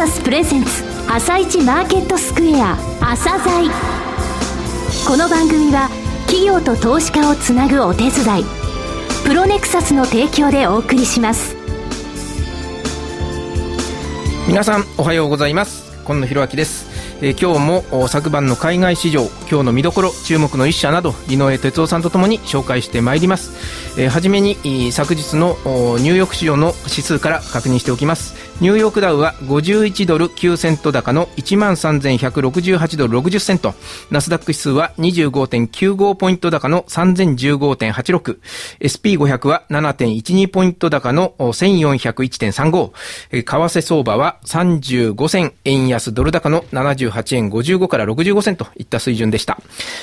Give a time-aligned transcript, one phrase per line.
[0.00, 0.70] サスプレゼンツ
[1.10, 3.70] 朝一マーケットスクエア朝鮮。
[5.06, 5.90] この番組は
[6.26, 8.44] 企業と投資家をつなぐお手伝い
[9.26, 11.54] プロネクサスの提供でお送りします。
[14.48, 15.92] 皆さんおはようございます。
[16.06, 16.88] 今野博明です。
[17.20, 24.54] えー、今日も昨晩の海外市場今日の見どころ注目の一社など井上哲夫さんとともに紹介してまいります、えー、はじめに
[24.92, 25.58] 昨日の
[25.98, 28.49] ニューヨーク市場の指数から確認しておきます。
[28.60, 33.72] ニューヨークダウは51ドル9セント高の13,168ドル60セント。
[34.10, 38.38] ナスダック指数は25.95ポイント高の3015.86。
[38.80, 42.92] SP500 は7.12ポイント高の1401.35。
[43.30, 49.56] 為替相場は35銭円安ドル高の78円55から65銭といった水準でした。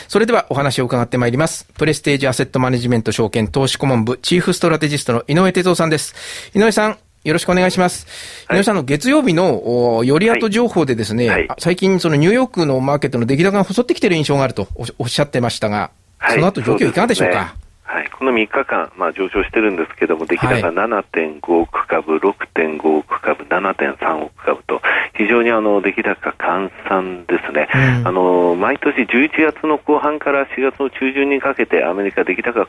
[0.08, 1.68] それではお話を伺ってまいります。
[1.78, 6.16] プレステージアセットマネジメント証券投資顧問部チーフストラテジストの井上哲夫さんです。
[6.56, 8.08] 井上さん、よろしくお願いします。
[8.48, 17.56] はい、井上さんの月曜日のより後情報でですね、はい、最近そのニューヨークのマーケットの出来高が細ってきている印象があるとおっしゃってましたが、はい、その後状況いかがでしょうか？
[17.84, 24.82] はい、この3日間、まあ、上昇してるんですけども、出来高7.5億株、6.5億株、7.3億株と、
[25.16, 32.66] 非常にあの出来高換算ですね、うん、あの毎年11月の後半から4月の中旬にかけて、アメリカ、出来高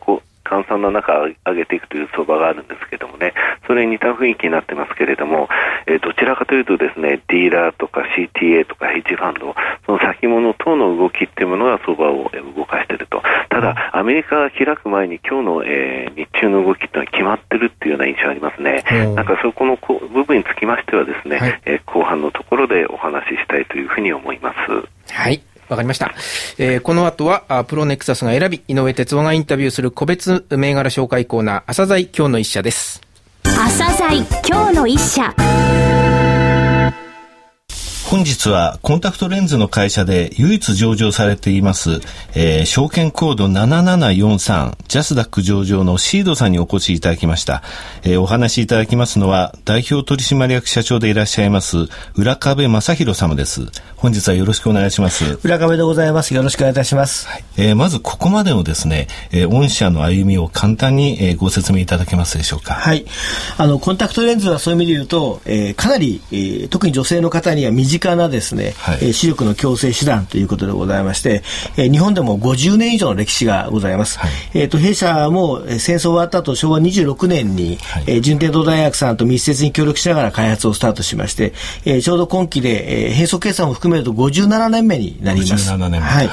[0.49, 1.13] 換算の中、
[1.47, 3.35] 上げていくという相場があるんですけどもね、
[3.67, 5.49] それに似た雰囲気になってますけれども、
[5.87, 9.55] えー、どちらかというと、ですねディーラーとか CTA とかヘッジファンド、
[9.85, 18.85] その先物等の動きっていうものが相場を動かしていると、ただ、アメリカが開く前に今日の、えー、日中の動きっていうのは決まってるっていうような印象ありますね。
[19.15, 25.13] なんかそこのこ部分につきましてはですね、はい、えー、後半のところでお話ししたいというふうに思います。
[25.13, 25.43] はい。
[25.69, 26.15] わかりました。
[26.59, 33.01] えー、この後は、プロネクサスが選び、井上哲夫がインタビューする個別銘柄紹介コーナー、朝鮮今日の一社です。
[33.43, 35.35] 朝鮮今日の一社。
[38.11, 42.01] 本日はコンタクトレンズの会社で唯一上場されています、
[42.35, 47.63] えー、証券コード7743ジャスダック上場のシードさんにお越しいただきました。
[48.05, 53.67] えー、お話しいただきますのは代表取締役社長でいらっしゃいます浦壁正弘様です。
[53.97, 55.39] 本日はよろしくお願いします。
[55.45, 56.33] 浦壁でございます。
[56.33, 57.29] よろしくお願いいたします。
[57.29, 62.73] はい、えー、まずここまでのですね、えー、御社の歩みを簡単に、えー、ご説明いただけますでしょうか。
[62.73, 63.05] はい。
[63.59, 71.43] あの、コンタクトレンズはそういう意味で言うと、えー、かなり、えー、特に女性の方には身近なですね、はい、えー、視力の矯正手段ということでございまして、
[71.77, 74.19] えー、日本でも50年以上の歴史がございます。
[74.19, 81.53] はい、えっ、ー、と、弊社も戦争終わった後、昭和26年に、はい、えー、順天堂大学さんと密接に協力しながら開発をスタートしまして、
[81.85, 85.71] えー、ちょうど今期で、えー、変則決算を含めると57年目になります。
[85.71, 85.99] 57年目。
[86.01, 86.31] はい。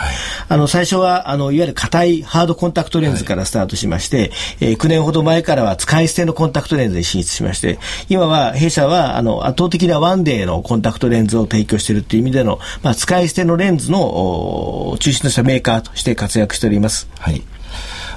[0.49, 4.29] あの、最初は、あの、いわゆる硬いハードコンタクトレンズからスタートしまして、はい、
[4.61, 17.09] えー、9年ほど前からは使い捨てのコンタクトレンズに進出しまして、今は弊社は、あの、圧倒的なワンデーのコンタクトレンズを提提供しているという意味での、まあ、使い捨てのレンズの中心としたメーカーとして活躍しております。
[17.19, 17.41] はい。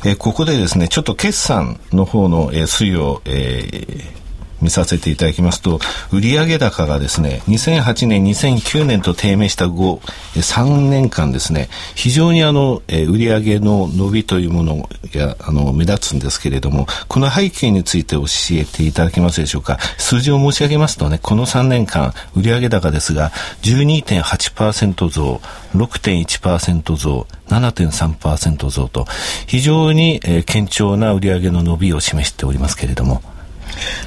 [0.05, 4.05] えー、ここでですね、ちょっと決算の方の、えー、推移を、えー、
[4.61, 5.79] 見させていただきますと、
[6.13, 10.01] 売上高がですね、2008年、2009年と低迷した後、
[10.35, 19.79] 3年間ですね、非常にあの、え売上の伸びというものが、あの、目立つんですけれども、この背景について教えていただけますでしょうか。
[19.97, 23.31] 数字を申し上げますとね、この3年間、売上高ですが、
[23.63, 25.41] 12.8%増、
[25.75, 29.07] 6.1%増、7.3%増と、
[29.47, 33.23] 非常に、えー、堅調な売上の伸びを示しておりますけれども、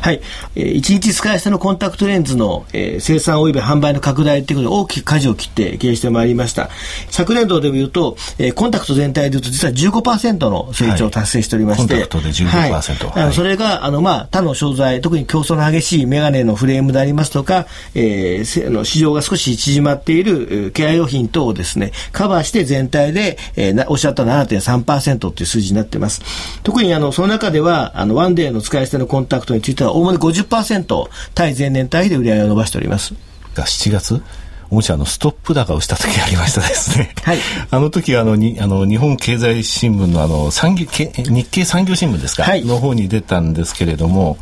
[0.02, 0.22] はい。
[0.56, 6.70] えー、1日使い捨てのコンタクトレンズの、えー、生産及び販売の拡大ということで大きく舵を切って経営してまいりました。
[7.10, 11.94] 昨年度でいうと、えー、コンタクト全体でいうと実は15%の成長を達成しておりまして。
[11.94, 13.08] はい、コンタクトで15%。
[13.08, 13.24] はい。
[13.24, 26.22] はい、それが、あの、まあ、他の商材、特に競争の激しいメガネのフレームでありますとか、えー、の市場が少し縮まっているケア用品等をですね、カバーして全体で、えー、おっしゃった7.3%という数字になっています。
[26.64, 33.14] 特にあの、その中では、あの、ワンデーの使い捨てのコンタクトにについては、おおむね50%対前年対比で売り上げを伸ばしております。
[33.56, 34.22] が7月？
[34.70, 37.14] もしあのストップ高をした時ありましたですね。
[37.24, 37.38] はい。
[37.70, 44.38] あの時あのにあの日本経済新聞のあの産業日経産業新聞ですか、はい、の方に出たんですけれども。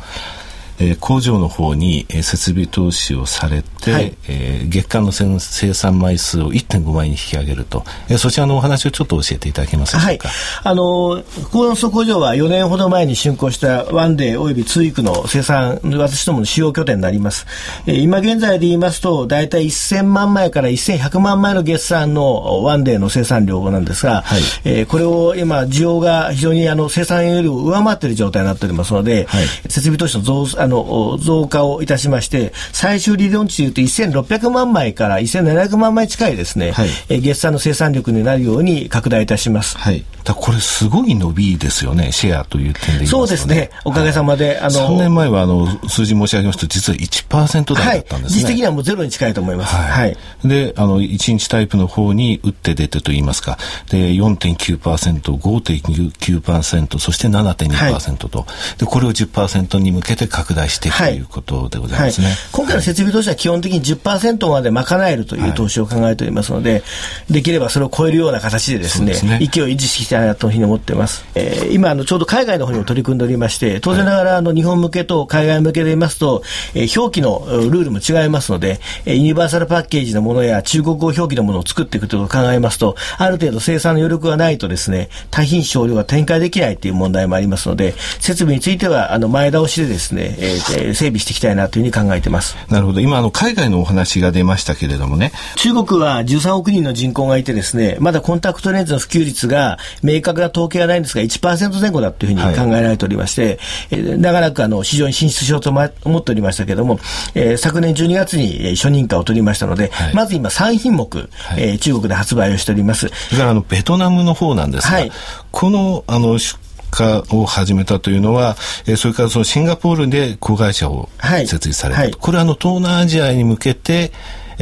[0.80, 10.28] えー、工場の方に、えー、設備投資をされて、はい、えー、月間の生産枚数を1.5倍に引き上げると、えー、そちらのお話をちょっと教えていただけますでしょうか？
[10.28, 10.34] は
[10.70, 11.22] い、あの
[11.52, 17.46] この工場は4年ほど前に竣工したワンデーおよびツイークの生産、私どもの使用拠点になります。
[17.86, 39.76] えー、今現在で言いますと、大体1000万枚から1100万枚の月産のワンデーの生産量なんですが、はい、えー、これを今、需要が非常にあの生産より上回っている状態になっておりますので、はい、設備投資の増あの、増加をいたしまして、最終理論値でいうと1600万枚から1700万枚近いですね、はい、え月産の生産力になるように拡大いたします。
[39.76, 40.04] はい。
[40.24, 43.70] だこれすごい伸びですよね、シェアという点で、ね、そうですね。
[43.84, 48.40] おかげさまで、はい、あの、3年前はあの、数字申し上げますと、実は1%台だったんですね。
[48.40, 49.74] はい、実的にはもうゼロに近いと思います。
[49.74, 49.90] はい。
[49.90, 53.58] はい、で、あの、1日タイプの方に打って出てと言いますか、
[53.90, 58.46] で、4.9%、5.9%、そして7.2%と、は
[58.76, 62.26] い、で、これを10%に向けて拡大していくということでございますね。
[62.28, 66.82] はい、今回の設備投資は基本的に10%まで賄えるという投資を考えておりますので、
[67.30, 69.38] できればそれを超えるような形でですね、すね。
[69.38, 71.24] 勢いを維持していきたいなというふうに思っています。
[71.34, 76.42] えー、今、あの、ちょうど海外の方にも取り組んでおりまして、当然ながら、あの、日本向けと海外向けで言いますと、
[76.74, 92.56] えー、表記のルールも違いますので、ユニバーサルパッケージのものや中国語表記のものを作っていくということを考えますと、ある程度生産の余力がないとですね、多品少量が展開できないという問題もありますので、設備については、あの、前倒しでですね、えー、整備していきたいなというふうに考えています。
[92.68, 93.00] なるほど。
[93.00, 95.32] 今、あの、海外のお話が出ましたけれどもね。
[95.56, 103.58] 中国は13億人の人口がいてですね、まだコンタクトレンズの普及率が明確な統計はないんですが、1%前後だというふうに考えられておりまして、
[103.90, 106.98] はい、え長らくあの、市場に進出しようと思っておりましたけれども、
[107.34, 111.28] えー、昨年12月に初認可を取りましたので、はい、まず今3品目、はい、
[111.62, 113.08] えー、中国で発売をしております。
[113.08, 115.12] それからあの、ベトナムの方なんですが、はい、
[115.50, 116.58] この、あの、出
[116.90, 118.56] 荷を始めたというのは、
[118.86, 124.12] えー、それからそのシンガポールで子会社を設立された、はい、これはあの東南アジアに向けて、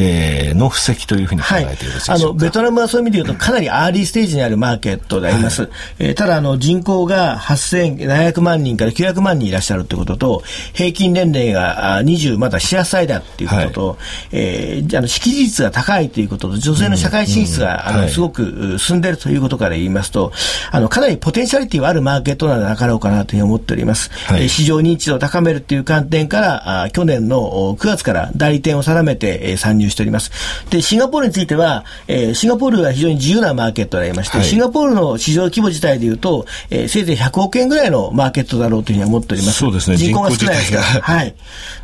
[0.01, 10.43] えー、の布石というふうに考えているでしょうか、はい、あのベトナムはそういう意味で言うとかなりアーリーステージにあるマーケットであります、はい、えー、ただあの人口が8700万人から900万人いらっしゃるということと
[10.73, 13.99] 平均年齢が20まだ7、8歳だということと、はい、
[14.33, 17.95] えー、あの識字率が高いということと女性の社会進出が、うん。
[17.97, 20.33] うん、あのすごく進んでいるということから言いますと
[20.71, 30.31] あのかなりポテンシャリティはあるマーケットなのでなかろうかなというふうに思っております、はい、市場認知度を高めるという観点からあ去年の9月から代理店を定めて、えー、参入入しております。
[30.71, 39.59] で、シンガポールについては、えー、シンガポールは非常に自由なマーケットでありまして、はい、シンガポールの市場規模自体でいうと、えー、せいぜい100億円ぐらいのマーケットだろうというふうに思っております。
[39.59, 39.97] そうですね。
[39.97, 40.83] 人口が少ないですから。
[40.83, 41.35] はい。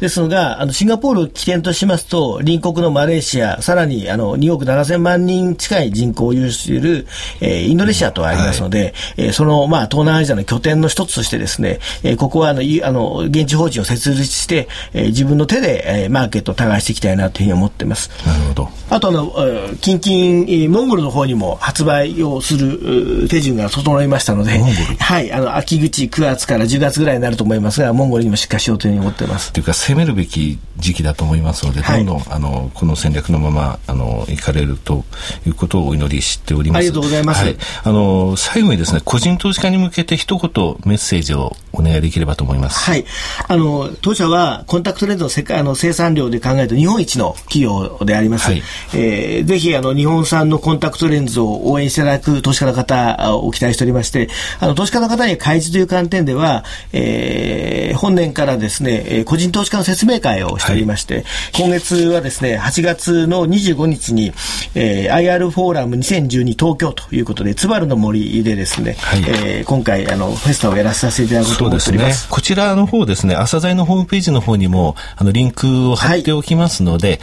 [0.01, 7.07] ですのが、あの、シンガポールを起点としますと、隣国のマレーシア、さらに、あの、2億7千万人近い人口を有している、
[7.41, 18.11] えー、インドネシアとありますので、はい、えー、その、まあ、東南アジアの拠点の一つとしてですね、えー、ここは、あの、あの現地法人を設立して、えー、自分の手で、えー、マーケットを耕していきたいなというふうに思っています。
[18.27, 18.71] なるほど。
[18.91, 19.33] あとの、
[19.81, 24.59] 近々、モンゴルの方にも発売をする手順が整いましたので、
[24.99, 29.53] はい、あの、秋口9月から10月ぐらいになると思いますが、モンゴルにも出荷しようというふうに思っています。
[29.53, 35.05] というか、攻めるべき時期だと思いますので、どんどん、あの、この戦略のまま、あの、行かれると
[35.47, 36.79] いうことをお祈りしております。
[36.79, 37.45] ありがとうございます。
[37.45, 42.79] はい、あの、最後にですね、個人投資家に向けて一言メッセージをお願いできればと思います。
[42.85, 43.05] はい。
[43.49, 47.74] あの、当社はコンタクトレンズの世界の生産量で考えると日本一の企業
[48.05, 48.51] であります。
[48.51, 48.63] はい、
[48.95, 54.29] えー、ぜひあの日本産のコンタクトレンズを応援していただく投資家の方を期待しておりまして、
[54.61, 61.25] あの投資家の方に開示という観点では、えー、本年からですね、個人投資家の説明会をしておりまして、はい、
[61.55, 64.33] 今月はですね、8月の25日に、
[64.75, 72.23] えー、IR フォーラム2012東京ということで、津軽の森でですね、はい、えー、今回あのフェスタをやらさせていただくと思っております。
[72.23, 77.21] すね、こちらの方ですね、朝材のホームページの方にもあのリンクを貼っておきますので、はい、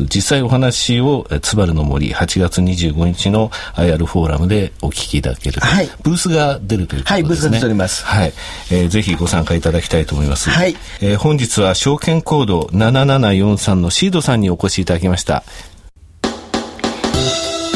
[0.00, 7.14] 実際お話を津原の森8月25日の IR フォーラムでお聞きいただけると、はい、ブースが出るということですね。
[7.14, 8.04] はい、ブースが出ております。
[8.04, 8.32] はい、
[8.70, 10.50] えー、ぜひご参加いただきたいと思います。
[10.50, 15.44] はい、えー、本日は証券コード7743のシードさんにお越しいただきました。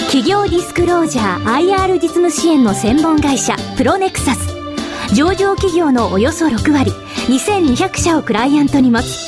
[0.06, 4.58] 企業ディスクロージャー IR 実務支援の専門会社プロネクサス
[5.14, 6.90] 上場企業のおよそ6割
[7.28, 9.27] 2200社をクライアントに持つ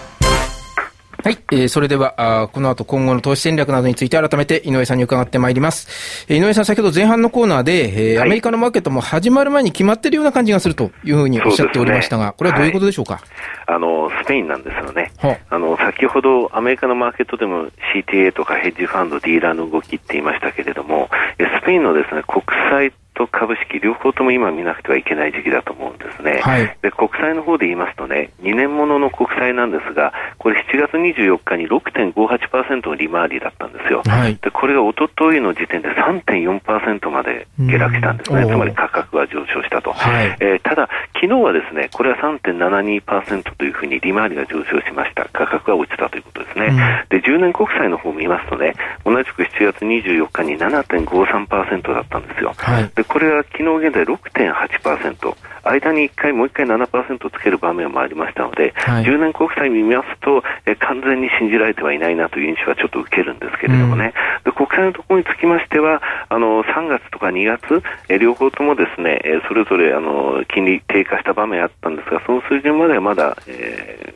[1.23, 6.25] はい、えー、それではあ、この後今後の投資戦略などについて改めて井上さんに伺ってまいります。
[6.27, 13.23] えー、井上さん、先ほど前半のコーナーで、えー、はい、アメリカのマーケットも始まる前に決まっているような感じがするというふうにおっしゃっておりましたが、ね、これはどういうことでしょうか、はい、
[13.67, 15.11] あの、スペインなんですよね。
[15.49, 26.41] あの、先ほどアメリカのマーケットでも CTA とかヘッジファンド、ディーラーの動きって言いましたけれども、スペインのですね、国債と株式、両方とも今見なくてはいけない時期だと思うんですね。
[26.41, 34.01] はい、で国債の方で言いますとね、2年ものの国債なんですが、これ7月24日に6.58%の利回りだったんですよ。
[34.05, 38.45] はい、でこれが一昨日の時点で3.4%まで下落したんですね。
[38.45, 39.91] つまり価格が上昇したと。
[39.91, 40.89] はい、えー、ただ、
[41.21, 45.29] 昨日はですね、これは3.72%というふうに利回りが上昇しました。
[45.31, 46.65] 価格が落ちたということですね。
[46.65, 46.75] うん、
[47.09, 48.73] で、10年国債の方を見ますとね、
[49.05, 52.55] 同じく7月24日に7.53%だったんですよ。
[52.57, 55.35] はい、で、これは昨日現在6.8%。
[55.63, 64.13] 間に1回、もう1回7%つける場面もありましたので、はい、10年国債見ますと、え完全に信じられてはいないなという印象はちょっと受けるんですけれどもね、
[64.45, 74.13] うん、で国債のところにつきましては、あの3月とか2月、え両方ともですね、えそれぞれあの金利低下した場面あったんですが、その水準まではまだ、え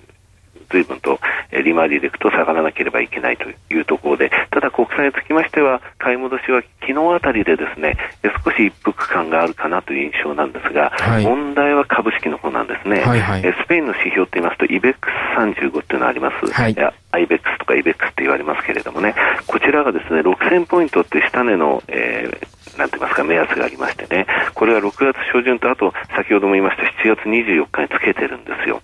[0.69, 1.19] 随分と
[1.51, 7.97] 利回りでいくと下がらなければいけないというところで、ただ国債につきましては、買い戻しは昨日あたりでですね、
[8.43, 13.01] 少し一服感があるかなという印象なんですが、はい、問題は株式の方なんですね。
[13.01, 16.51] はいはい、スペインの指標と言いますと、イベックス35っていうのがあります。
[16.51, 16.75] はい、
[17.11, 19.15] アイベックスとかイベックスって言われますけれどもね、
[19.47, 28.81] こちらがですね、6000ポイントって下値の、えー、なんて言いますか、目安がありましてね、これは6月初旬と、あと、先ほども言いました7月24日につけてるんですよ。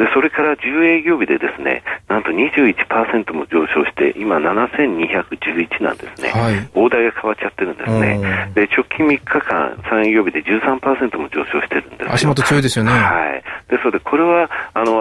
[0.00, 6.30] で、それから10営業日でですね、なんと21%も上昇して、今7211なんですね。
[6.30, 8.50] はい、大台が変わっちゃってるんですね。
[8.54, 12.92] で、直近3日間、3営業日で13%も上昇してるんです足元強いですよね。
[12.92, 13.42] はい。
[13.70, 14.99] ですので、これは、あの、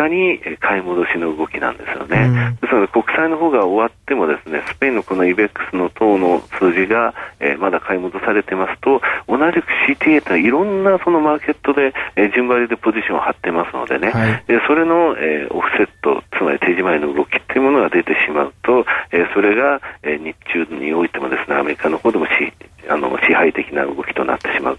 [0.00, 2.56] かに買い戻しの動きなんですよね。
[2.62, 22.30] ですので、国債の方が終わってもですね、スペインのこのイベックスの等の数字が、えー、まだ買い戻されてますと、同じく CTA といろんなそのマーケットで、えー、順張りでポジションを張ってますのでね、はい、でそれの、えー、オフセット、つまり手仕舞いの動きっていうものが出てしまうと、えー、それが、えー、日中においてもですね、アメリカの方でもし
[22.88, 24.78] あの支配的な動きとなってしまう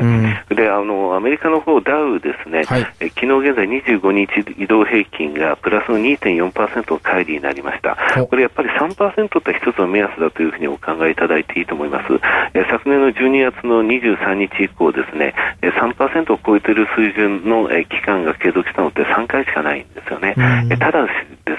[0.00, 0.44] ね。
[0.50, 7.96] うん、であのアメリカの方ダウですね、はい、え昨日現在25日移動平均がプラスの2.4%の乖離になりました。
[8.26, 12.12] これやっぱり3%って一つの目安だというふうにお考えいただいていいと思います。
[12.54, 20.34] え昨年の12月の23日以降ですね、え3%を超えている水準の、え期間が継続したのって3回しかないんですよね。
[20.70, 21.10] えただで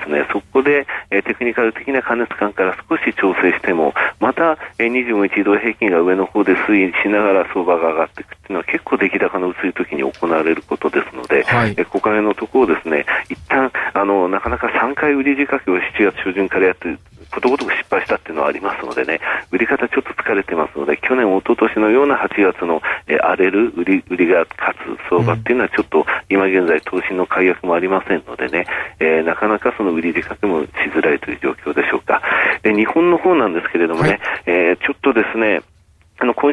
[0.04, 16.98] すね、そこで、えテクニカル的な過熱感から少し調整しても、また、え25日移動平均が上の方で推移しながら相場が上がってっていうのは結構出来高の薄い時に行われることですので、はい、えここのところですね、一旦あのなかなか3回売り仕掛けを7月初旬からやって
[17.32, 19.20] ことごとく失敗したっていうのはありますのでね、
[19.52, 28.66] 売り方ちょっと疲れてますので、去年、一昨年のような8月の、えー、荒れる売り売りが勝つ相場っていうのはちょっと、今現在投資の解約もありませんのでね、
[29.00, 32.22] えー、なかなかその売り仕掛けもしづらいという状況でしょうか。
[32.64, 35.62] で日本の方なんですけれどもね、はい、えー、ちょっとですね、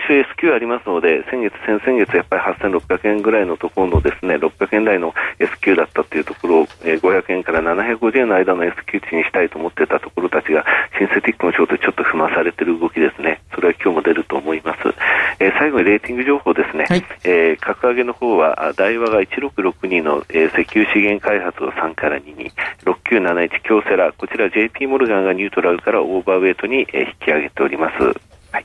[0.07, 10.65] 週 S q ありますので、先月、先々月、やっぱり8600円ぐらいのところのですね、600円台の S q だったっていうところを、えー、500円から750円の間の S q 値にしたいと思ってたところたちが、
[10.99, 13.41] シンセティックのショートでちょっと踏まされてる動きですね。
[13.55, 14.81] それは今日も出ると思います。
[15.39, 16.87] えー、最後にレーティング情報ですね。
[16.89, 22.51] はい、えー、格上げの方は、大和が1662の、えー、石油資源開発を3から2に、
[22.85, 27.97] 6971京セラ、こちら JP モルガンがニュートラルからオーバーウェイトに、えー、引き上げております。
[28.53, 28.65] はい。